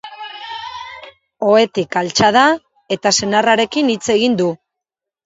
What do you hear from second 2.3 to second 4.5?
da, eta senarrarekin hitz egin du.